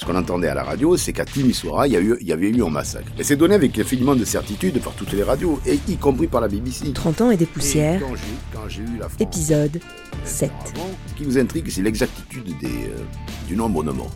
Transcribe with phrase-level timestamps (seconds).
[0.00, 2.32] Ce qu'on entendait à la radio, c'est qu'à Timisoara, il y, a eu, il y
[2.32, 3.12] avait eu un massacre.
[3.18, 6.40] Et c'est donné avec infiniment de certitude par toutes les radios, et y compris par
[6.40, 6.90] la BBC.
[6.94, 8.22] 30 ans et des poussières, Et quand j'ai-
[8.58, 9.78] quand j'ai eu la France, épisode
[10.24, 10.50] 7.
[10.70, 12.96] auparavant, Ce qui nous intrigue, c'est l'exactitude des, euh,
[13.46, 14.10] du nombre de morts.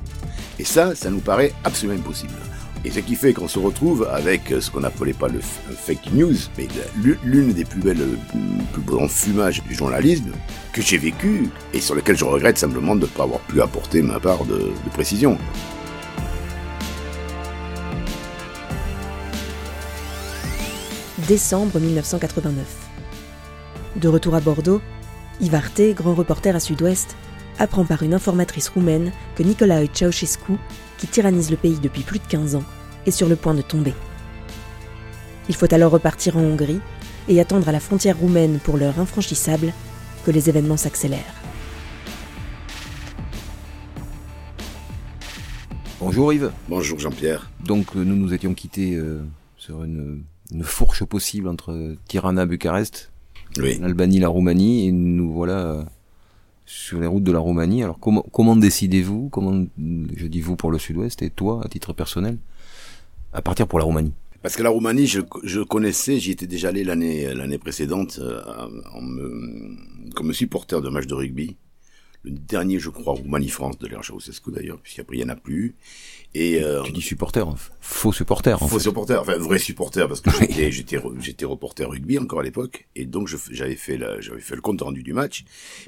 [0.59, 2.33] Et ça, ça nous paraît absolument impossible.
[2.85, 6.35] Et ce qui fait qu'on se retrouve avec ce qu'on n'appelait pas le fake news,
[6.59, 6.69] mais
[7.03, 8.17] l'u- l'une des plus belles, euh,
[8.73, 10.33] plus grands fumages du journalisme
[10.73, 14.03] que j'ai vécu et sur lequel je regrette simplement de ne pas avoir pu apporter
[14.03, 15.39] ma part de, de précision.
[21.29, 22.65] Décembre 1989.
[23.97, 24.81] De retour à Bordeaux,
[25.41, 27.17] Yves Arte, grand reporter à Sud-Ouest,
[27.59, 30.55] apprend par une informatrice roumaine que Nicolae Ceausescu,
[30.99, 32.65] qui tyrannise le pays depuis plus de 15 ans,
[33.07, 33.95] est sur le point de tomber.
[35.49, 36.81] Il faut alors repartir en Hongrie
[37.29, 39.73] et attendre à la frontière roumaine pour l'heure infranchissable
[40.25, 41.35] que les événements s'accélèrent.
[46.01, 46.53] Bonjour Yves.
[46.69, 47.51] Bonjour Jean-Pierre.
[47.65, 49.23] Donc euh, nous nous étions quittés euh,
[49.57, 53.11] sur une, une fourche possible entre Tirana, Bucarest,
[53.59, 53.79] Oui.
[53.81, 55.83] l'Albanie, la Roumanie, et nous voilà euh,
[56.67, 57.83] sur les routes de la Roumanie.
[57.83, 59.67] Alors comment comment décidez-vous Comment
[60.17, 62.39] je dis vous pour le Sud-Ouest et toi à titre personnel
[63.33, 64.13] à partir pour la Roumanie?
[64.43, 68.43] Parce que la Roumanie, je, je connaissais, j'y étais déjà allé l'année précédente euh,
[69.01, 71.57] me- comme supporter de match de rugby.
[72.25, 75.75] Le dernier, je crois, Roumanie-France de l'ère Ceausescu d'ailleurs, puisqu'après il n'y en a plus.
[76.37, 77.55] Et euh, Tu dis supporter, hein.
[77.81, 78.85] faux supporter en faux fait.
[78.85, 82.89] supporter, enfin vrai supporter, parce que j'étais j'étais re- j'étais reporter rugby encore à l'époque,
[82.97, 85.45] et donc j'avais fait la- j'avais fait le compte rendu du match,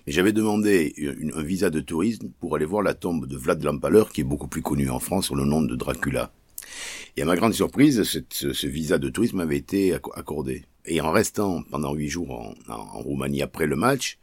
[0.06, 3.62] mais j'avais demandé une- un visa de tourisme pour aller voir la tombe de Vlad
[3.64, 6.30] l'Empaleur, qui est beaucoup plus connu en France sous le nom de Dracula.
[7.16, 10.64] Et à ma grande surprise, ce, visa de tourisme m'avait été acco- accordé.
[10.88, 12.30] Et en restant pendant huit jours
[12.68, 14.18] en, Roumanie après le match,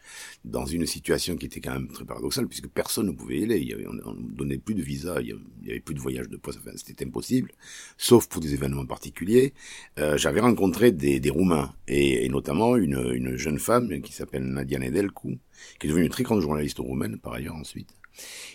[0.45, 3.57] dans une situation qui était quand même très paradoxale, puisque personne ne pouvait y aller,
[3.59, 5.41] il y avait, on ne donnait plus de visa, il y avait,
[5.71, 7.51] avait plus de voyage de poste, enfin, c'était impossible,
[7.97, 9.53] sauf pour des événements particuliers.
[9.99, 14.79] Euh, J'avais rencontré des, Roumains, et, et notamment une, une jeune femme qui s'appelle Nadia
[14.79, 15.39] Nedelcu,
[15.79, 17.89] qui est devenue une très grande journaliste roumaine par ailleurs ensuite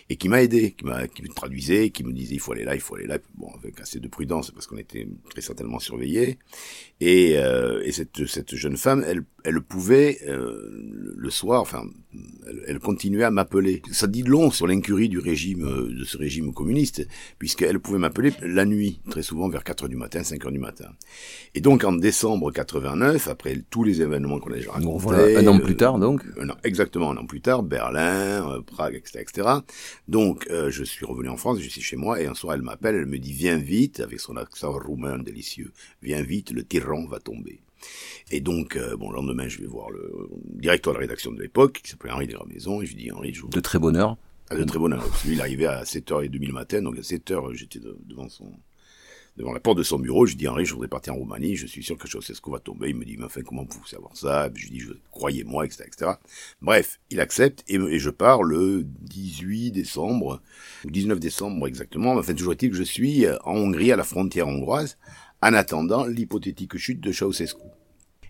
[0.09, 2.63] et qui m'a aidé, qui, m'a, qui me traduisait, qui me disait il faut aller
[2.63, 5.79] là, il faut aller là, bon avec assez de prudence parce qu'on était très certainement
[5.79, 6.37] surveillés.
[7.01, 10.69] Et, euh, et cette, cette jeune femme, elle, elle pouvait euh,
[11.15, 11.85] le- soir, enfin,
[12.47, 13.81] elle, elle continuait à m'appeler.
[13.91, 18.31] Ça dit long sur l'incurie du régime, euh, de ce régime communiste, puisqu'elle pouvait m'appeler
[18.41, 20.89] la nuit, très souvent vers 4 heures du matin, 5 heures du matin.
[21.55, 25.47] Et donc en décembre 89, après tous les événements qu'on a déjà racontés, revoilà un
[25.47, 26.23] an euh, plus tard donc.
[26.39, 29.47] un an- exactement un an plus tard, Berlin, euh, Prague, etc., etc.
[30.07, 32.61] Donc, euh, je suis revenu en France, je suis chez moi, et un soir, elle
[32.61, 35.71] m'appelle, elle me dit, viens vite, avec son accent roumain délicieux,
[36.01, 37.59] viens vite, le tyran va tomber.
[38.31, 40.11] Et donc, euh, bon, le lendemain, je vais voir le
[40.45, 43.33] directeur de la rédaction de l'époque, qui s'appelait Henri Desramaisons, et je lui dis, Henri,
[43.33, 44.17] je vous De très bonne heure.
[44.49, 45.05] à de très bonne heure.
[45.07, 48.27] Parce que lui, il arrivait à 7h30 le matin, donc à 7h, j'étais de- devant
[48.29, 48.51] son,
[49.39, 51.65] devant la porte de son bureau, je dis, Henri, je voudrais partir en Roumanie, je
[51.65, 52.89] suis sûr que Ceausescu va tomber.
[52.89, 54.49] Il me dit, mais enfin, comment pouvez-vous savoir ça?
[54.53, 56.11] Je lui dis, croyez-moi, etc., etc.
[56.61, 60.41] Bref, il accepte, et, je pars le 18 décembre,
[60.83, 64.49] ou 19 décembre exactement, enfin, toujours est-il que je suis en Hongrie, à la frontière
[64.49, 64.97] hongroise,
[65.41, 67.63] en attendant l'hypothétique chute de Ceausescu.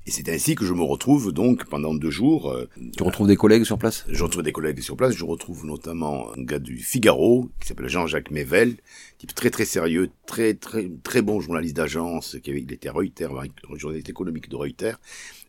[0.10, 3.36] Et c'est ainsi que je me retrouve donc pendant deux jours euh, Tu retrouves des
[3.36, 4.06] collègues sur place?
[4.10, 5.16] Je retrouve des collègues sur place.
[5.16, 8.78] Je retrouve notamment un gars du Figaro qui s'appelle Jean-Jacques Mével,
[9.20, 13.30] type très très sérieux, très très très bon journaliste d'agence, qui avait, il était Reuters,
[13.76, 15.00] journaliste économique de Reuters.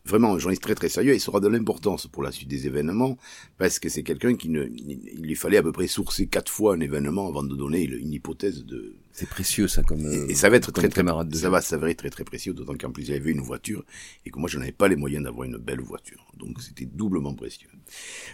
[0.05, 1.13] Vraiment un journaliste très très sérieux.
[1.13, 3.17] Et il sera de l'importance pour la suite des événements
[3.57, 6.75] parce que c'est quelqu'un qui ne, il lui fallait à peu près sourcer quatre fois
[6.75, 10.05] un événement avant de donner une hypothèse de, C'est précieux ça comme.
[10.05, 12.53] euh, et, et ça va être très très de ça va s'avérer très très précieux,
[12.53, 13.83] d'autant qu'en plus il avait une voiture
[14.25, 17.33] et que moi je n'avais pas les moyens d'avoir une belle voiture, donc c'était doublement
[17.35, 17.69] précieux.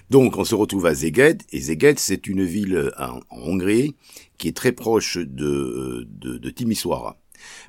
[0.09, 3.95] Donc on se retrouve à Szeged et Szeged c'est une ville en, en Hongrie
[4.37, 7.19] qui est très proche de de, de Timisoara.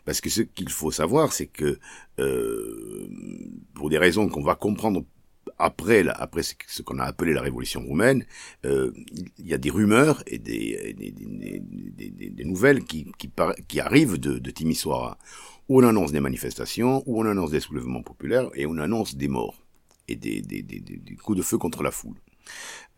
[0.05, 1.79] Parce que ce qu'il faut savoir, c'est que
[2.19, 3.09] euh,
[3.75, 5.05] pour des raisons qu'on va comprendre
[5.59, 8.25] après, après ce, qu'on a appelé la révolution roumaine,
[8.65, 8.93] euh,
[9.39, 10.95] il y a des rumeurs et des,
[12.45, 13.07] nouvelles qui,
[13.79, 15.19] arrivent de, de Timisoara,
[15.69, 19.29] où on annonce des manifestations, où on annonce des soulèvements populaires et on annonce des
[19.29, 19.63] morts
[20.07, 22.17] et des- des coups de feu contre la foule.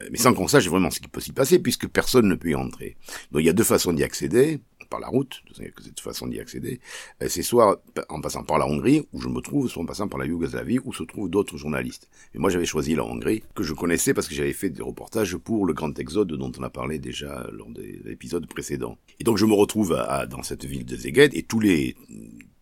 [0.02, 2.50] Euh, Mais sans qu'on sache vraiment ce qui peut s'y passer, puisque personne ne peut
[2.50, 2.96] y entrer.
[3.32, 4.60] Donc il y a deux façons d'y accéder,
[4.90, 6.80] par la route, que cette façon d'y accéder.
[7.22, 10.08] Euh, C'est soit en passant par la Hongrie, où je me trouve, soit en passant
[10.08, 12.10] par la Yougoslavie, où se trouvent d'autres journalistes.
[12.34, 15.36] Mais moi j'avais choisi la Hongrie, que je connaissais parce que j'avais fait des reportages
[15.36, 18.98] pour le Grand Exode dont on a parlé déjà lors des épisodes précédents.
[19.20, 19.96] Et donc je me retrouve
[20.28, 21.96] dans cette ville de Szeged, et tous les,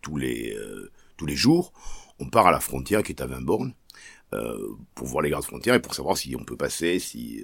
[0.01, 1.73] tous les, euh, tous les jours,
[2.19, 3.73] on part à la frontière qui est à 20 bornes,
[4.33, 7.43] euh, pour voir les gardes frontières et pour savoir si on peut passer, si-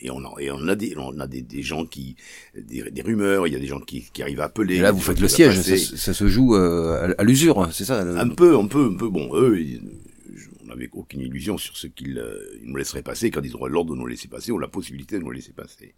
[0.00, 2.16] et on, a, et on a des, on a des, des gens qui,
[2.56, 4.76] des, des, rumeurs, il y a des gens qui, qui arrivent à appeler.
[4.76, 7.84] Et là, vous faites le siège, ça, ça, se joue euh, à, l'usure, hein, c'est
[7.84, 9.08] ça Un peu, un peu, un peu.
[9.08, 9.58] Bon, eux,
[10.78, 13.98] n'avait aucune illusion sur ce qu'ils euh, nous laisseraient passer quand ils auraient l'ordre de
[13.98, 15.94] nous laisser passer ou la possibilité de nous laisser passer.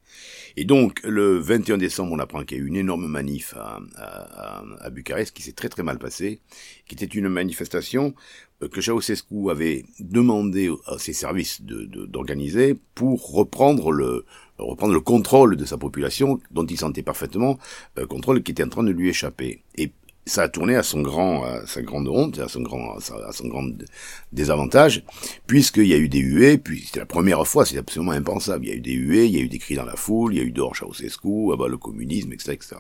[0.57, 4.91] Et donc, le 21 décembre, on apprend qu'il y a eu une énorme manif à,
[4.91, 6.41] Bucarest qui s'est très très mal passée,
[6.89, 8.15] qui était une manifestation
[8.63, 14.25] euh, que Ceausescu avait demandé à ses services d'organiser pour reprendre le
[14.59, 17.59] reprendre le contrôle de sa population dont il sentait parfaitement
[17.99, 19.63] euh, contrôle qui était en train de lui échapper.
[19.77, 19.93] Et
[20.27, 23.49] ça a tourné à son grand, à sa grande honte, à son grand, à son
[23.49, 23.67] grand
[24.33, 25.03] désavantage,
[25.47, 28.67] puisqu'il y a eu des huées, puis c'était la première fois, c'est absolument impensable.
[28.67, 30.35] Il y a eu des huées, il y a eu des cris dans la foule,
[30.35, 32.77] il y a eu dehors Ceausescu, ah bah, le communisme, etc., etc.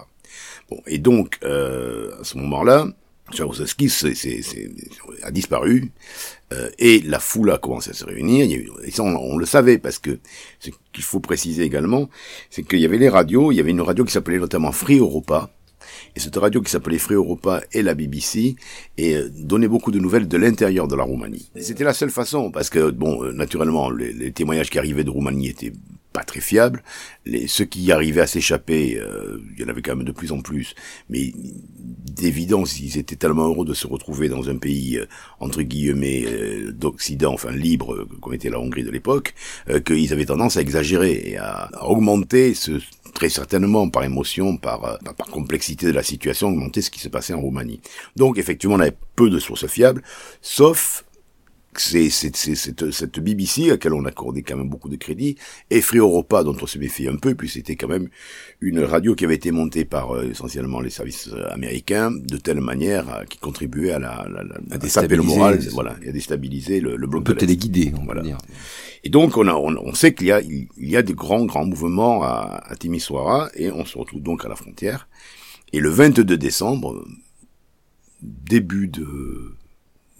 [0.70, 2.86] Bon, et donc, euh, à ce moment-là,
[3.32, 3.90] Ceausescu
[5.22, 5.90] a disparu,
[6.52, 8.44] euh, et la foule a commencé à se réunir.
[8.44, 10.18] Il y a eu, et ça, on, on, le savait, parce que
[10.58, 12.08] ce qu'il faut préciser également,
[12.50, 14.98] c'est qu'il y avait les radios, il y avait une radio qui s'appelait notamment Free
[14.98, 15.50] Europa,
[16.16, 18.56] et cette radio qui s'appelait Free Europa et la BBC
[18.96, 21.50] et euh, donnait beaucoup de nouvelles de l'intérieur de la Roumanie.
[21.60, 25.10] C'était la seule façon parce que bon, euh, naturellement, les, les, témoignages qui arrivaient de
[25.10, 25.72] Roumanie étaient
[26.12, 26.82] pas très fiables.
[27.24, 30.32] Les, ceux qui arrivaient à s'échapper, euh, il y en avait quand même de plus
[30.32, 30.74] en plus.
[31.08, 35.00] Mais d'évidence, ils étaient tellement heureux de se retrouver dans un pays
[35.38, 36.24] entre guillemets
[36.72, 39.34] d'Occident, enfin libre, comme était la Hongrie de l'époque,
[39.86, 42.80] qu'ils avaient tendance à exagérer et à, à augmenter ce
[43.20, 47.10] très certainement par émotion, par, euh, par complexité de la situation, augmenter ce qui s'est
[47.10, 47.82] passé en Roumanie.
[48.16, 50.02] Donc effectivement, on avait peu de sources fiables,
[50.40, 51.04] sauf
[51.76, 55.36] c'est cette, cette BBC à laquelle on accordait quand même beaucoup de crédit,
[55.70, 58.08] et Free Europa dont on se méfie un peu, puis c'était quand même
[58.60, 62.60] une radio qui avait été montée par euh, essentiellement les services euh, américains, de telle
[62.60, 66.12] manière à, qui contribuait à la, la, la à, déstabiliser le moral, voilà, et à
[66.12, 67.20] déstabiliser le, le bloc.
[67.20, 68.22] On peut téléguider, on voilà.
[68.22, 68.38] Dire.
[69.04, 71.44] Et donc on, a, on, on, sait qu'il y a, il y a des grands
[71.44, 75.08] grands mouvements à, à Timisoara, et on se retrouve donc à la frontière.
[75.72, 77.06] Et le 22 décembre,
[78.22, 79.54] début de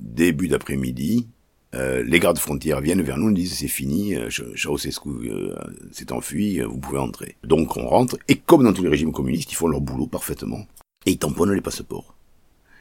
[0.00, 1.28] début d'après-midi,
[1.74, 5.54] euh, les gardes frontières viennent vers nous, nous disent c'est fini, euh, Ceausescu euh,
[5.92, 7.36] s'est enfui, euh, vous pouvez entrer.
[7.44, 10.66] Donc on rentre, et comme dans tous les régimes communistes, ils font leur boulot parfaitement,
[11.06, 12.14] et ils tamponnent les passeports.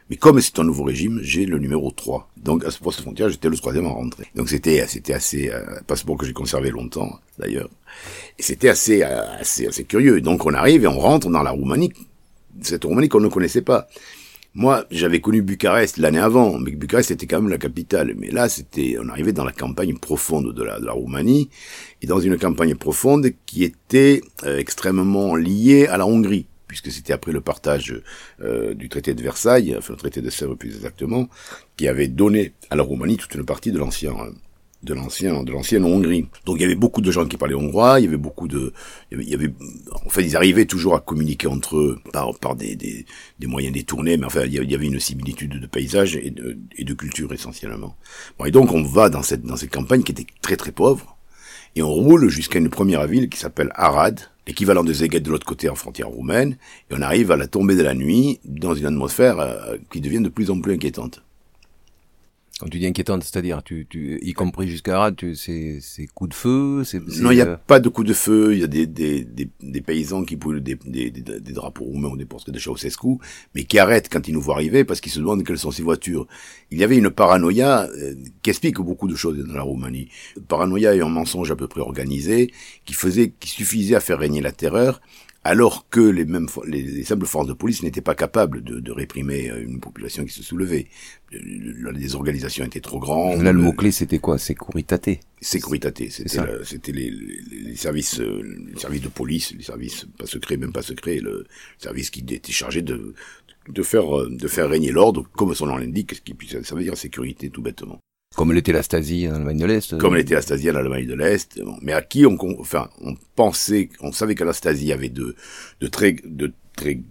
[0.10, 2.30] Mais comme c'est un nouveau régime, j'ai le numéro 3.
[2.38, 4.26] Donc à ce poste frontière, j'étais le troisième à rentrer.
[4.36, 7.70] Donc c'était c'était assez euh, passeport que j'ai conservé longtemps d'ailleurs.
[8.40, 10.20] Et c'était assez assez assez curieux.
[10.22, 11.94] Donc on arrive et on rentre dans la Roumanie,
[12.62, 13.88] cette Roumanie qu'on ne connaissait pas.
[14.56, 18.16] Moi, j'avais connu Bucarest l'année avant, mais Bucarest était quand même la capitale.
[18.18, 21.50] Mais là, c'était, on arrivait dans la campagne profonde de la, Roumanie,
[22.02, 27.14] et dans une campagne profonde qui était euh, extrêmement liée à la Hongrie, puisque c'était
[27.14, 28.02] après le partage
[28.42, 31.30] euh, du traité de Versailles, enfin le traité de Sèvres plus exactement,
[31.78, 34.14] qui avait donné à la Roumanie toute une partie de l'ancien
[34.84, 36.26] de l'ancien de l'ancienne Hongrie.
[36.46, 38.74] Donc il y avait beaucoup de gens qui parlaient hongrois, il y avait beaucoup de
[39.12, 39.52] il y avait,
[40.06, 43.06] en fait ils arrivaient toujours à communiquer entre eux par par des des,
[43.40, 46.84] des moyens détournés mais enfin il y avait une similitude de paysage et de et
[46.84, 47.96] de culture essentiellement.
[48.38, 51.18] Bon et donc on va dans cette dans cette campagne qui était très très pauvre
[51.76, 55.46] et on roule jusqu'à une première ville qui s'appelle Arad, l'équivalent de Zeguet de l'autre
[55.46, 56.58] côté en frontière roumaine
[56.90, 60.22] et on arrive à la tombée de la nuit dans une atmosphère euh, qui devient
[60.22, 61.22] de plus en plus inquiétante.
[62.60, 66.36] Quand tu dis inquiétante, c'est-à-dire, tu, tu, y compris jusqu'à tu, c'est, c'est coups de
[66.36, 68.68] feu, c'est, Non, il n'y a euh, pas de coups de feu, il y a
[68.68, 72.26] des, des, des, des paysans qui brûlent des, des, des, des, drapeaux roumains ou des
[72.26, 73.18] portraits de Ceausescu,
[73.56, 75.84] mais qui arrêtent quand ils nous voient arriver parce qu'ils se demandent quelles sont ces
[75.84, 76.28] voitures.
[76.70, 80.10] Il y avait une paranoïa euh, qui explique beaucoup de choses dans la Roumanie.
[80.50, 82.52] Paranoïa et un mensonge à peu près organisé
[82.84, 85.00] qui faisait, qui suffisait à faire régner la terreur
[85.44, 88.92] alors que les mêmes les, les simples forces de police n'étaient pas capables de, de,
[88.92, 90.88] réprimer euh, une population qui se soulevait.
[91.32, 93.42] Les organisations étaient trop grandes.
[93.42, 94.38] Là, le mot-clé, c'était quoi?
[94.38, 95.20] Sécurité.
[95.40, 98.42] Sécurité, c'était c'était les, les, services euh,
[98.74, 101.46] les services de police, les services pas secrets, même pas secrets, le
[101.78, 103.14] service qui était chargé de
[103.70, 106.84] de faire euh, de faire régner l'ordre, comme son nom l'indique, ce qui ça veut
[106.84, 108.00] dire sécurité tout bêtement.
[108.40, 109.98] Comme l'était la Stasi en Allemagne de l'Est.
[109.98, 111.60] Comme l'était la Stasi en Allemagne de l'Est.
[111.82, 115.36] Mais à qui on, enfin, on pensait, on savait que la Stasi avait de,
[115.82, 117.02] de très, de très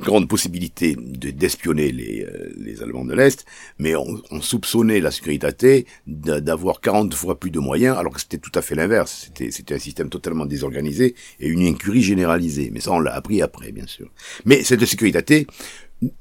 [0.00, 3.44] grandes possibilités d'espionner les, euh, les Allemands de l'Est,
[3.78, 8.38] mais on, on, soupçonnait la sécurité d'avoir 40 fois plus de moyens, alors que c'était
[8.38, 9.24] tout à fait l'inverse.
[9.26, 12.70] C'était, c'était un système totalement désorganisé et une incurie généralisée.
[12.72, 14.10] Mais ça, on l'a appris après, bien sûr.
[14.46, 15.46] Mais cette sécurité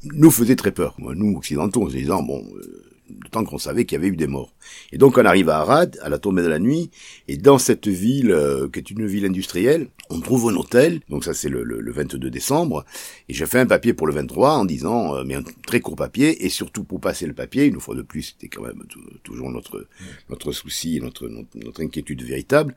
[0.04, 0.98] nous faisait très peur.
[1.00, 2.91] Nous, occidentaux, en se disant, bon, euh,
[3.32, 4.54] temps qu'on savait qu'il y avait eu des morts.
[4.92, 6.92] Et donc on arrive à Arad, à la tombée de la nuit,
[7.28, 11.24] et dans cette ville, euh, qui est une ville industrielle, on trouve un hôtel, donc
[11.24, 12.86] ça c'est le, le, 22 décembre,
[13.30, 15.96] et j'ai fait un papier pour le 23 en disant, euh, mais un très court
[15.96, 18.84] papier, et surtout pour passer le papier, une fois de plus, c'était quand même
[19.24, 19.88] toujours notre,
[20.30, 22.76] notre souci, notre, notre, inquiétude véritable,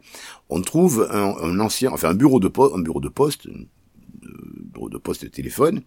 [0.48, 3.48] on trouve un, un, ancien, enfin un bureau de, poste, un bureau de poste,
[4.74, 5.82] bureau de poste de téléphone,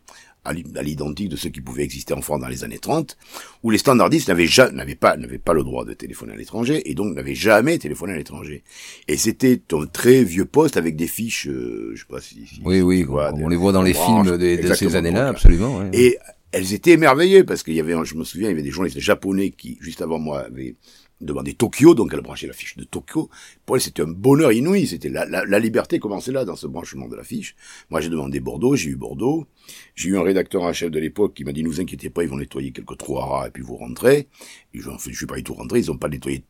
[0.48, 3.18] à l'identique de ceux qui pouvaient exister en France dans les années 30,
[3.63, 6.94] où les standardistes n'avaient n'avaient pas, n'avaient pas le droit de téléphoner à l'étranger, et
[6.94, 8.63] donc n'avaient jamais téléphoné à l'étranger.
[9.08, 12.82] Et c'était un très vieux poste avec des fiches, euh, je sais pas si, oui,
[12.82, 15.84] oui, on les voit dans les films de, ces années-là, absolument.
[15.94, 16.18] et
[16.51, 19.00] elles étaient émerveillées parce qu'il y avait, je me souviens, il y avait des journalistes
[19.00, 20.75] japonais qui, juste avant moi, avaient
[21.22, 23.30] demandé Tokyo, donc elle branchait la fiche de Tokyo.
[23.66, 24.88] Pour elle, c'était un bonheur inouï.
[24.88, 27.56] C'était la, la, liberté commençait là, dans ce branchement de la fiche.
[27.89, 29.48] Moi, j'ai demandé Bordeaux, j'ai eu Bordeaux.
[29.96, 32.24] J'ai eu un rédacteur en chef de l'époque qui m'a dit, ne vous inquiétez pas,
[32.24, 34.27] ils vont nettoyer quelques trous à rats et puis vous rentrez.
[34.74, 36.44] Je, je suis pas du tout rentré, ils ont pas nettoyé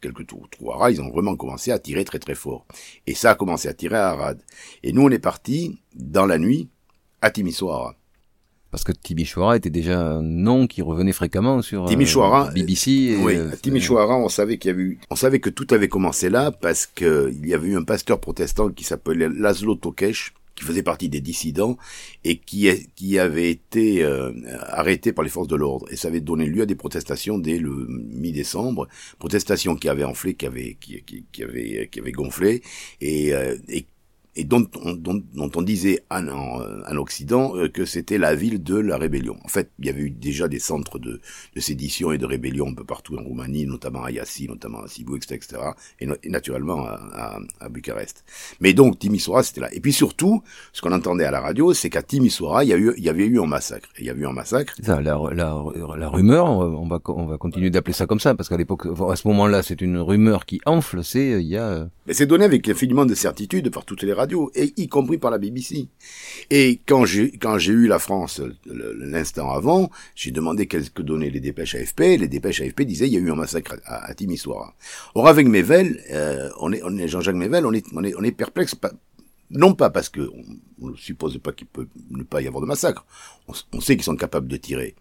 [0.00, 2.66] quelques trous, trous à rats, ils ont vraiment commencé à tirer très très fort.
[3.06, 4.42] Et ça a commencé à tirer à Arad.
[4.82, 6.70] Et nous, on est parti dans la nuit
[7.20, 7.99] à Timisoara.
[8.70, 12.90] Parce que Timisoara était déjà un nom qui revenait fréquemment sur Timisoara, euh, BBC.
[12.90, 15.88] Et, oui, à Timisoara, on savait qu'il y avait eu, on savait que tout avait
[15.88, 20.34] commencé là parce que il y avait eu un pasteur protestant qui s'appelait Laszlo Tokesh,
[20.60, 21.78] qui faisait partie des dissidents
[22.22, 24.30] et qui, qui avait été euh,
[24.68, 25.86] arrêté par les forces de l'ordre.
[25.90, 28.86] Et ça avait donné lieu à des protestations dès le mi-décembre,
[29.18, 32.62] protestations qui avaient enflé, qui avaient, qui, qui, qui avaient, qui avaient gonflé
[33.00, 33.86] et, euh, et
[34.36, 38.62] et dont on, dont, dont on disait en, en, Occident euh, que c'était la ville
[38.62, 39.36] de la rébellion.
[39.44, 41.20] En fait, il y avait eu déjà des centres de,
[41.54, 44.88] de sédition et de rébellion un peu partout en Roumanie, notamment à Yassi, notamment à
[44.88, 45.62] Sibiu, etc., etc.,
[46.00, 48.24] et, et naturellement à, à, à, Bucarest.
[48.60, 49.68] Mais donc Timisoara, c'était là.
[49.72, 52.76] Et puis surtout, ce qu'on entendait à la radio, c'est qu'à Timisoara, il y, a
[52.76, 53.88] eu, il y avait eu un massacre.
[53.98, 54.74] il y a eu un massacre.
[54.82, 55.64] Ça, la, la,
[55.96, 59.16] la rumeur, on va, on va continuer d'appeler ça comme ça, parce qu'à l'époque, à
[59.16, 61.02] ce moment-là, c'est une rumeur qui enfle.
[61.02, 61.88] C'est il y a.
[62.06, 64.12] Mais c'est donné avec infiniment de certitude par toutes les
[64.54, 65.88] et y compris par la BBC.
[66.50, 71.74] Et quand j'ai eu la France l'instant avant, j'ai demandé qu'est-ce que donnaient les dépêches
[71.74, 72.00] AFP.
[72.18, 74.74] Les dépêches AFP disaient il y a eu un massacre à, à Timisoara.
[75.14, 78.74] Or avec Mével, euh, on est, Jean-Jacques Mével, on est, perplexe.
[79.50, 80.30] non pas parce que
[80.80, 83.04] on ne suppose pas qu'il peut ne pas y avoir de massacre.
[83.72, 84.94] On, sait qu'ils sont capables de tirer.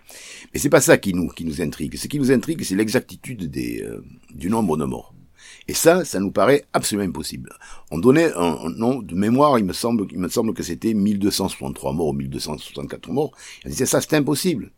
[0.54, 1.96] Mais c'est pas ça qui nous intrigue.
[1.96, 4.02] Ce qui nous intrigue, c'est l'exactitude euh,
[4.34, 5.14] du nombre de morts.
[5.70, 7.54] Et ça, ça nous paraît absolument impossible.
[7.92, 11.94] On donnait un, nom de mémoire, il me semble, il me semble que c'était 1263
[11.94, 13.32] morts ou 1264 morts.
[13.64, 14.72] On disait ça, c'est impossible.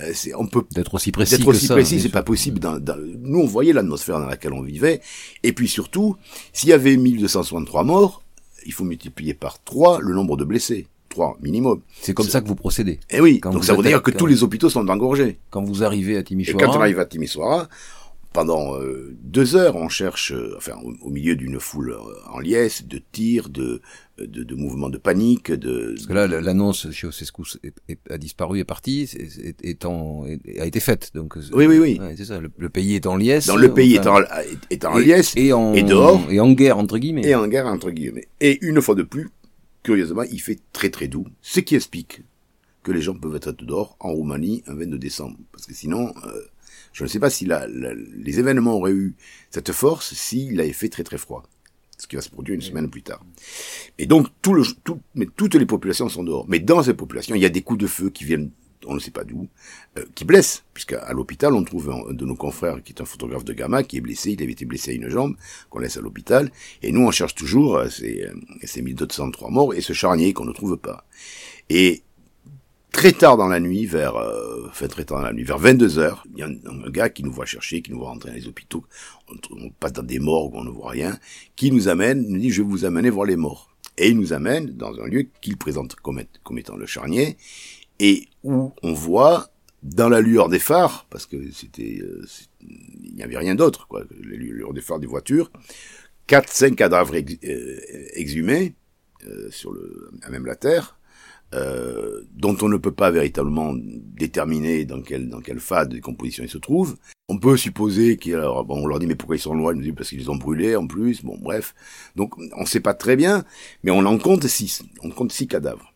[0.00, 1.36] Euh, on peut d'être aussi précis.
[1.36, 2.58] D'être aussi précis, c'est pas possible.
[2.58, 5.00] Dans, dans, nous, on voyait l'atmosphère dans laquelle on vivait.
[5.44, 6.16] Et puis surtout,
[6.52, 8.24] s'il y avait 1263 morts,
[8.66, 10.88] il faut multiplier par 3 le nombre de blessés.
[11.10, 11.82] 3 minimum.
[12.00, 12.98] C'est comme ça que vous procédez.
[13.10, 15.38] Eh oui, donc ça veut dire que tous les hôpitaux sont engorgés.
[15.50, 16.58] Quand vous arrivez à Timisoara.
[16.58, 17.68] Et quand on arrive à Timisoara,
[18.32, 22.86] pendant euh, deux heures, on cherche, euh, enfin, au, milieu d'une foule euh, en liesse,
[22.86, 23.80] de tirs, de,
[24.18, 25.92] de, de, mouvements de panique, de.
[25.94, 27.42] Parce que là, l'annonce chez Osescu
[28.10, 29.08] a disparu, est partie,
[29.62, 30.24] est, en,
[30.58, 31.10] a été faite.
[31.14, 31.36] Donc.
[31.52, 32.00] Oui, oui, oui.
[32.16, 32.40] c'est ça.
[32.40, 33.46] Le, pays est en liesse.
[33.46, 34.20] Dans le pays est en,
[34.70, 37.26] est en liesse et, en, et dehors et en guerre entre guillemets.
[37.26, 38.28] Et en guerre entre guillemets.
[38.40, 39.30] Et une fois de plus,
[39.82, 42.22] curieusement, il fait très très doux, ce qui explique
[42.82, 46.12] que les gens peuvent être dehors en Roumanie un 22 décembre, parce que sinon.
[46.92, 49.14] Je ne sais pas si la, les événements auraient eu
[49.50, 51.42] cette force s'il avait fait très très froid.
[51.98, 53.24] Ce qui va se produire une semaine plus tard.
[53.98, 56.46] Et donc, tout le, tout, mais toutes les populations sont dehors.
[56.48, 58.50] Mais dans ces populations, il y a des coups de feu qui viennent,
[58.86, 59.46] on ne sait pas d'où,
[59.96, 60.64] euh, qui blessent.
[60.74, 63.98] Puisqu'à l'hôpital, on trouve un, de nos confrères qui est un photographe de Gamma, qui
[63.98, 64.32] est blessé.
[64.32, 65.36] Il avait été blessé à une jambe,
[65.70, 66.50] qu'on laisse à l'hôpital.
[66.82, 68.34] Et nous, on cherche toujours euh, ces, euh,
[68.64, 71.06] ces 1203 morts et ce charnier qu'on ne trouve pas.
[71.70, 72.02] Et
[72.92, 75.98] très tard dans la nuit, vers, euh, enfin très tard dans la nuit, vers 22
[75.98, 78.36] heures, il y a un, gars qui nous voit chercher, qui nous voit rentrer dans
[78.36, 78.84] les hôpitaux,
[79.50, 81.18] on, passe dans des morgues, on ne voit rien,
[81.56, 83.70] qui nous amène, nous dit je vais vous amener voir les morts.
[83.98, 86.20] Et il nous amène dans un lieu qu'il présente comme,
[86.58, 87.36] étant le charnier,
[87.98, 89.48] et où on voit
[89.82, 92.24] dans la lueur des phares, parce que c'était, euh,
[92.60, 95.50] il n'y avait rien d'autre, quoi, la lueur des phares des voitures,
[96.26, 97.80] quatre, cinq cadavres euh,
[98.14, 98.74] exhumés
[99.26, 100.98] euh, sur le, à même la terre,
[101.54, 106.50] euh, dont on ne peut pas véritablement déterminer dans quelle dans phase de décomposition ils
[106.50, 106.96] se trouvent.
[107.28, 109.82] On peut supposer qu'ils bon on leur dit mais pourquoi ils sont loin, ils nous
[109.82, 111.22] disent parce qu'ils ont brûlés en plus.
[111.22, 111.74] Bon bref,
[112.16, 113.44] donc on sait pas très bien,
[113.82, 115.92] mais on en compte six, on compte six cadavres.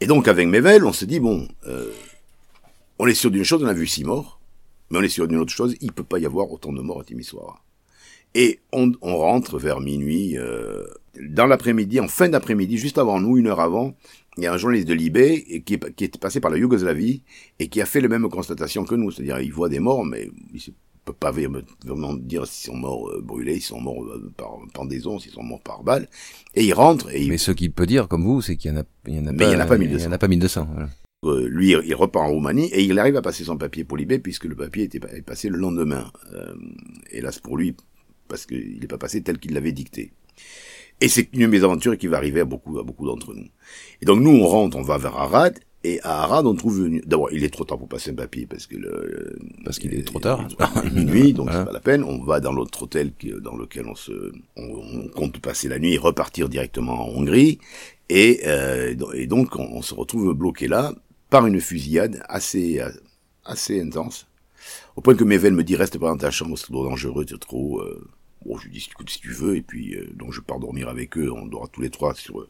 [0.00, 1.92] Et donc avec Mevel, on se dit bon, euh,
[2.98, 4.40] on est sûr d'une chose, on a vu six morts,
[4.90, 7.00] mais on est sûr d'une autre chose, il peut pas y avoir autant de morts
[7.00, 7.62] à Timisoara.
[8.34, 10.84] Et on, on rentre vers minuit euh,
[11.20, 13.94] Dans l'après-midi, en fin d'après-midi, juste avant nous, une heure avant,
[14.36, 17.22] il y a un journaliste de Libé qui, est, qui est passé par la Yougoslavie
[17.58, 19.10] et qui a fait la même constatation que nous.
[19.10, 20.72] C'est-à-dire, il voit des morts, mais il ne
[21.04, 25.18] peut pas vraiment dire s'ils sont morts euh, brûlés, s'ils sont morts euh, par pendaison,
[25.18, 26.08] s'ils sont morts par balle.
[26.54, 27.12] Et il rentre.
[27.12, 27.28] Et il...
[27.30, 29.78] Mais ce qu'il peut dire, comme vous, c'est qu'il y en en en a pas
[29.78, 29.98] 1200.
[29.98, 30.68] Il y en a pas 1200.
[30.72, 30.88] Voilà.
[31.24, 34.20] Euh, lui, il repart en Roumanie et il arrive à passer son papier pour Libé
[34.20, 36.12] puisque le papier était est passé le lendemain.
[36.32, 36.54] Euh,
[37.10, 37.74] hélas pour lui,
[38.28, 40.12] parce qu'il n'est pas passé tel qu'il l'avait dicté.
[41.00, 43.46] Et c'est une mésaventure qui va arriver à beaucoup, à beaucoup d'entre nous.
[44.02, 47.00] Et donc nous, on rentre, on va vers Arad, et à Arad, on trouve une...
[47.00, 49.38] D'abord, il est trop tard pour passer un papier, parce que le...
[49.64, 50.44] Parce qu'il est trop tard.
[50.82, 51.60] Il est minuit, donc Voilà.
[51.60, 52.02] c'est pas la peine.
[52.02, 54.32] On va dans l'autre hôtel dans lequel on se...
[54.56, 57.60] On, compte passer la nuit et repartir directement en Hongrie.
[58.08, 60.94] Et, euh, et donc, on, on se retrouve bloqué là,
[61.30, 62.80] par une fusillade assez,
[63.44, 64.26] assez intense.
[64.96, 67.38] Au point que veines me dit reste pas dans ta chambre, c'est trop dangereux, c'est
[67.38, 67.80] trop.
[67.80, 68.04] Euh...
[68.48, 70.88] Bon, je lui dis écoute si tu veux, et puis euh, donc je pars dormir
[70.88, 71.30] avec eux.
[71.30, 72.48] On dort tous les trois sur euh,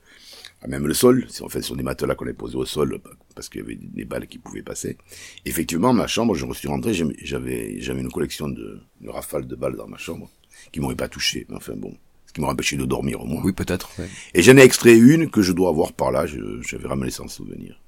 [0.62, 1.26] à même le sol.
[1.28, 3.64] C'est en fait sur des matelas qu'on a posés au sol euh, parce qu'il y
[3.64, 4.96] avait des balles qui pouvaient passer.
[5.44, 9.56] Effectivement, ma chambre, je me suis rentré, j'avais j'avais une collection de une rafale de
[9.56, 10.30] balles dans ma chambre
[10.72, 11.92] qui m'auraient pas touché, mais enfin bon,
[12.26, 13.42] ce qui m'aurait empêché de dormir au moins.
[13.44, 13.90] Oui, peut-être.
[13.98, 14.08] ouais.
[14.34, 17.26] Et j'en ai extrait une que je dois avoir par là, je- j'avais ramené sans
[17.28, 17.80] souvenir.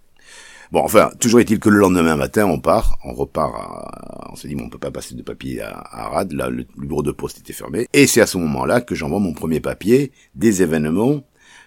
[0.72, 4.46] Bon, enfin, toujours est-il que le lendemain matin, on part, on repart, à- on se
[4.46, 7.10] dit, bon, on peut pas passer de papier à, à Arad, là, le, bureau de
[7.10, 7.88] poste était fermé.
[7.92, 11.24] Et c'est à ce moment-là que j'envoie mon premier papier des événements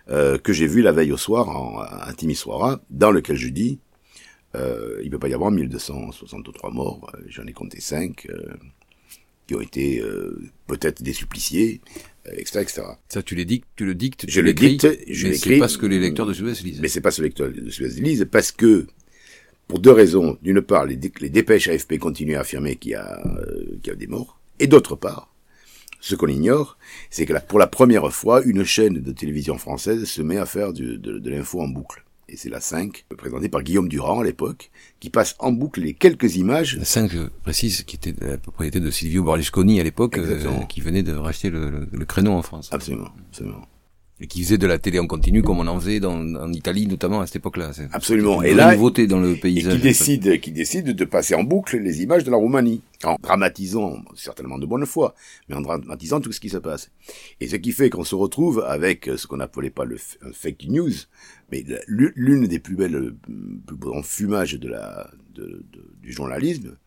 [0.09, 3.79] euh, que j'ai vus la veille au soir en, à Timisoara, dans lequel je dis,
[4.55, 8.27] euh, il peut pas y avoir 1263 morts, euh, j'en ai compté 5,
[9.47, 11.99] qui ont été euh, peut-être des suppliciés, euh,
[12.31, 12.81] etc., etc.
[13.09, 15.57] Ça, tu les dictes, tu le dictes, Je tu le l'écris, dicte, je mais c'est
[15.59, 16.79] pas ce que les lecteurs de Sud-Ouest lisent.
[16.81, 18.87] Mais c'est pas ce lecteur de Suez lise parce que,
[19.67, 20.37] pour deux raisons.
[20.41, 23.95] D'une part, les, les dépêches AFP continuent à affirmer qu'il y a, euh, qu'il y
[23.95, 24.39] a des morts.
[24.59, 25.33] Et d'autre part,
[25.99, 26.77] ce qu'on ignore,
[27.09, 30.45] c'est que la- pour la première fois, une chaîne de télévision française se met à
[30.45, 32.03] faire du- de, de l'info en boucle.
[32.29, 35.93] Et c'est la 5, présentée par Guillaume Durand à l'époque, qui passe en boucle les
[35.93, 36.77] quelques images.
[36.77, 40.39] La 5, je précise, qui était la propriété de Silvio Berlusconi à l'époque, euh,
[40.69, 42.69] qui venait de racheter le, le- le créneau en France.
[42.71, 43.67] Absolument, absolument.
[44.19, 46.87] Et qui faisait de la télé en continu, comme on en faisait dans, en Italie,
[46.87, 47.71] notamment à cette époque-là.
[47.91, 48.41] Absolument.
[48.43, 49.75] Et là, nouveauté dans le et paysage.
[49.75, 54.01] qui décide, qui décide de passer en boucle les images de la Roumanie, en dramatisant,
[54.15, 55.13] certainement de bonne foi,
[55.49, 56.89] mais en dramatisant tout ce qui se passe.
[57.41, 59.97] Et ce qui fait qu'on se retrouve avec ce qu'on appelait pas le
[60.31, 60.91] fake news,
[61.51, 63.17] mais l'une des plus belles, euh,
[63.65, 66.77] plus beaux enfumages de la, de, de- du journalisme,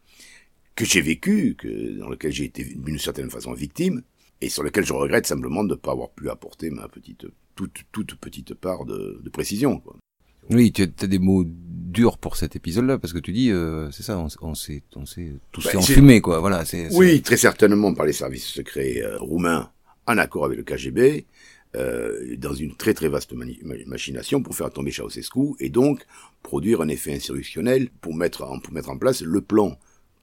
[0.76, 4.02] que j'ai vécu, que, dans lequel j'ai été d'une certaine façon victime,
[4.40, 7.84] et sur lequel je regrette simplement de ne pas avoir pu apporter ma petite, toute,
[7.92, 9.96] toute petite part de, de précision, quoi.
[10.50, 14.04] Oui, tu as des mots durs pour cet épisode-là, parce que tu dis, euh, c'est
[14.04, 16.38] ça, on, on s'est, on s'est tous c'est- enfumer, quoi.
[16.38, 16.94] Voilà, c'est.
[16.94, 19.70] Oui, très certainement par les services secrets euh, roumains
[20.06, 21.26] en accord avec le KGB,
[21.74, 23.32] euh, dans une très très vaste
[23.86, 26.06] machination pour faire tomber Ceausescu et donc
[26.44, 29.76] produire un effet insurrectionnel pour mettre en, pour mettre en place le plan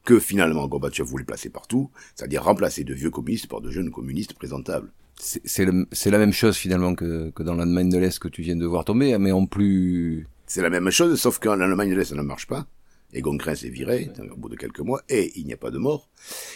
[0.04, 4.34] que finalement Gorbatchev voulait placer partout, c'est-à-dire remplacer de vieux communistes par de jeunes communistes
[4.34, 4.92] présentables.
[5.16, 8.66] C'est la même chose finalement que, que dans l'Allemagne de l'Est que tu viens de
[8.66, 10.28] voir tomber, mais en plus.
[10.48, 12.68] C'est la même chose, sauf qu'en Allemagne de l'Est, ça ne marche pas.
[13.14, 15.78] Egon Krenz est viré au bout de quelques mois et il n'y a pas de
[15.78, 16.10] mort.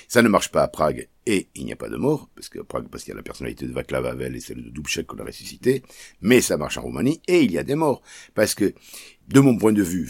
[0.07, 2.60] Ça ne marche pas à Prague et il n'y a pas de mort, parce que
[2.60, 5.19] Prague, parce qu'il y a la personnalité de Václav Havel et celle de Dubček qu'on
[5.19, 5.83] a ressuscité,
[6.21, 8.01] mais ça marche en Roumanie et il y a des morts.
[8.33, 8.73] Parce que,
[9.27, 10.09] de mon point de vue,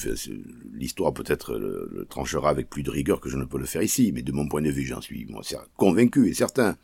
[0.73, 4.11] l'histoire peut-être le, tranchera avec plus de rigueur que je ne peux le faire ici,
[4.13, 5.27] mais de mon point de vue, j'en suis
[5.75, 6.77] convaincu et certain.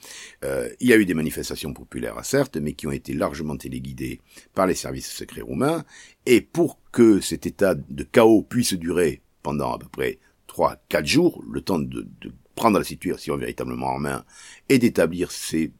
[0.43, 4.19] Euh, il y a eu des manifestations populaires, certes, mais qui ont été largement téléguidées
[4.55, 5.83] par les services secrets roumains,
[6.25, 11.07] et pour que cet état de chaos puisse durer pendant à peu près trois, quatre
[11.07, 12.07] jours, le temps de,
[12.55, 14.23] prendre la situation véritablement en main
[14.69, 15.71] et d'établir ces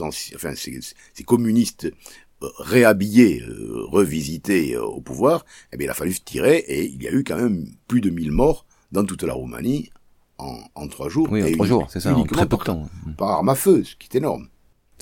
[0.00, 1.92] enfin ces communistes
[2.58, 7.02] réhabillés, euh, revisités euh, au pouvoir, eh bien il a fallu se tirer et il
[7.02, 9.90] y a eu quand même plus de 1000 morts dans toute la Roumanie
[10.38, 11.28] en, en trois jours.
[11.30, 12.88] Oui, en trois jours, c'est ça, en très peu de par- temps.
[13.16, 14.48] Par arme à feu, ce qui est énorme.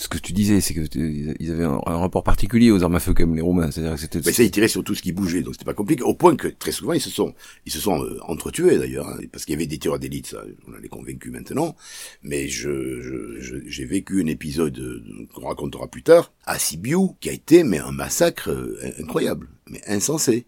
[0.02, 3.00] Ce que tu disais, c'est que tu- ils avaient un, rapport particulier aux armes à
[3.00, 3.70] feu comme les Roumains.
[3.70, 4.20] C'est-à-dire que c'était.
[4.24, 6.02] Mais ça, ils tiraient sur tout ce qui bougeait, donc c'était pas compliqué.
[6.02, 7.34] Au point que très souvent, ils se sont,
[7.66, 10.42] ils se sont euh, entretués d'ailleurs, hein, parce qu'il y avait des tireurs d'élite, ça,
[10.66, 11.76] on en est convaincu maintenant.
[12.22, 17.08] Mais je, je- je- j'ai vécu un épisode euh, qu'on racontera plus tard à Sibiu,
[17.20, 20.46] qui a été mais un massacre euh, incroyable, mais insensé,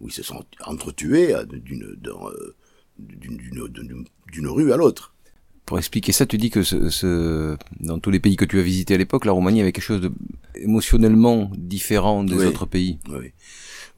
[0.00, 2.12] où ils se sont entretués euh, d'une, d'un,
[2.98, 5.12] d'une, d'une, d'une- d'une rue à l'autre.
[5.66, 8.62] Pour expliquer ça, tu dis que ce, ce- dans tous les pays que tu as
[8.62, 10.12] visités à l'époque, la Roumanie avait quelque chose de
[10.54, 12.46] émotionnellement différent des Oui.
[12.46, 12.98] autres pays.
[13.08, 13.32] Oui.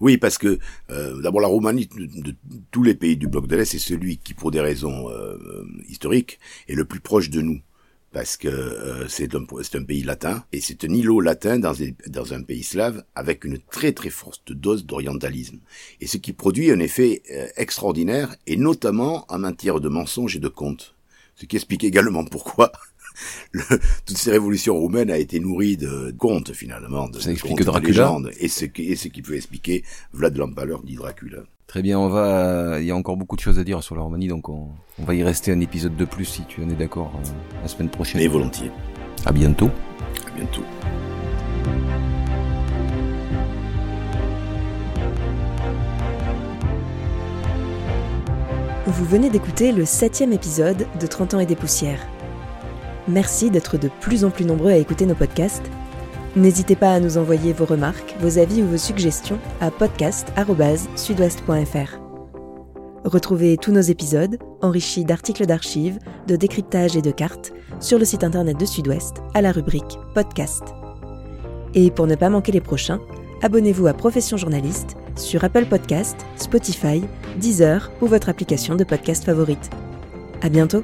[0.01, 0.59] Oui, parce que
[0.91, 2.35] euh, d'abord la Roumanie de, de
[2.71, 5.37] tous les pays du bloc de l'Est, c'est celui qui, pour des raisons euh,
[5.89, 7.61] historiques, est le plus proche de nous.
[8.13, 11.75] parce que euh, c'est un, un, pays latin, et c'est un îlot latin dans,
[12.07, 15.59] dans, un pays slave avec une très très forte dose d'orientalisme.
[16.01, 20.41] Et ce qui produit un effet euh, extraordinaire, et notamment en matière de mensonges et
[20.41, 20.95] de contes.
[21.39, 22.73] Ce qui explique également pourquoi
[23.53, 23.63] le,
[24.07, 28.17] toutes ces révolutions roumaines a été nourrie de contes finalement, de, Ça explique Dracula.
[28.41, 31.39] et ce, qui, et ce qui peut expliquer Vlad l'Empaleur dit Dracula.
[31.69, 32.79] Très bien, on va.
[32.81, 35.05] Il y a encore beaucoup de choses à dire sur la Roumanie, donc on, on
[35.05, 37.29] va y rester un épisode de plus si tu en es d'accord euh,
[37.63, 38.21] la semaine prochaine.
[38.21, 38.71] Et volontiers.
[39.27, 39.71] À bientôt.
[40.27, 40.63] À bientôt.
[48.89, 52.01] Vous venez d'écouter le septième épisode de 30 ans et des poussières.
[53.07, 55.71] Merci d'être de plus en plus nombreux à écouter nos podcasts
[56.37, 62.01] N'hésitez pas à nous envoyer vos remarques, vos avis ou vos suggestions à podcast.sudouest.fr.
[63.05, 68.25] Retrouvez tous nos épisodes, enrichis d'articles d'archives, de décryptage et de cartes, sur le site
[68.25, 70.63] internet de Sud-Ouest à la rubrique Podcast.
[71.75, 73.01] Et pour ne pas manquer les prochains,
[73.43, 77.03] abonnez-vous à Profession Journaliste sur Apple Podcast, Spotify,
[77.37, 79.71] Deezer ou votre application de podcast favorite.
[80.41, 80.83] À bientôt!